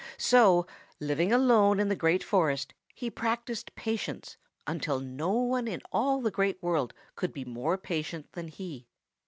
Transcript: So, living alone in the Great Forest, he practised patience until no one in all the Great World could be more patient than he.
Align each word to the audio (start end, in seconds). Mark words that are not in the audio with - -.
So, 0.17 0.65
living 0.99 1.31
alone 1.31 1.79
in 1.79 1.87
the 1.87 1.95
Great 1.95 2.23
Forest, 2.23 2.73
he 2.95 3.11
practised 3.11 3.75
patience 3.75 4.35
until 4.65 4.99
no 4.99 5.29
one 5.33 5.67
in 5.67 5.79
all 5.91 6.21
the 6.21 6.31
Great 6.31 6.57
World 6.63 6.95
could 7.15 7.31
be 7.31 7.45
more 7.45 7.77
patient 7.77 8.31
than 8.31 8.47
he. 8.47 8.87